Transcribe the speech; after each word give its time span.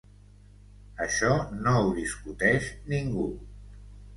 Això 1.05 1.29
no 1.67 1.75
ho 1.81 1.93
discuteix 1.99 2.73
ningú. 2.95 3.29